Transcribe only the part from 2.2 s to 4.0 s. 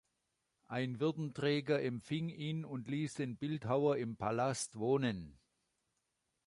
ihn und ließ den Bildhauer